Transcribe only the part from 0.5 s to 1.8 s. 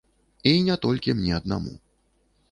І не толькі мне аднаму.